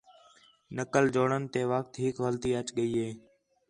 [0.75, 3.09] نقل جوڑݨ تے وخت ہِک غلطی اَچ ڳئی ہِے